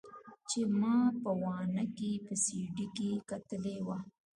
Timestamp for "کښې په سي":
1.97-2.59